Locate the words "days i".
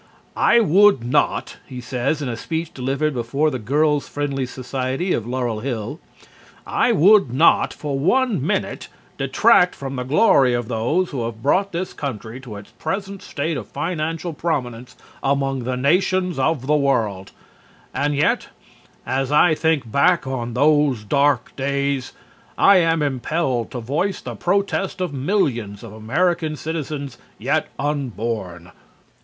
21.55-22.77